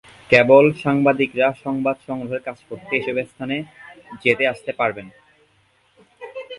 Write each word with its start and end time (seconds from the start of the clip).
কেবল 0.29 0.65
সাংবাদিকেরা 0.83 1.49
সংবাদ 1.63 1.97
সংগ্রহের 2.07 2.45
কাজ 2.47 2.57
করতে 2.69 2.91
এসব 2.97 3.17
স্থানে 3.31 3.57
যেতে 4.23 4.43
আসতে 4.47 4.71
পারবেন। 4.79 5.07